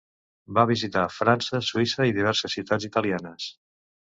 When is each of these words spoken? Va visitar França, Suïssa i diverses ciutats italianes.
Va 0.57 0.63
visitar 0.69 1.03
França, 1.17 1.61
Suïssa 1.67 2.09
i 2.13 2.17
diverses 2.17 2.57
ciutats 2.59 2.89
italianes. 2.91 3.53